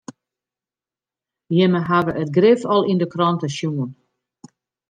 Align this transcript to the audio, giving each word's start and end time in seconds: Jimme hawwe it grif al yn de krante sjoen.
Jimme 1.55 1.81
hawwe 1.89 2.11
it 2.21 2.33
grif 2.37 2.61
al 2.73 2.83
yn 2.91 2.99
de 3.01 3.07
krante 3.13 3.47
sjoen. 3.57 3.91